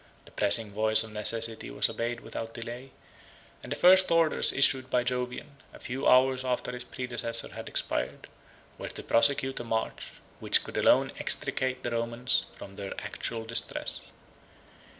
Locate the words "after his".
6.43-6.83